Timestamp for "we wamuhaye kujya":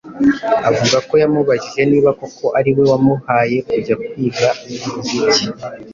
2.75-3.95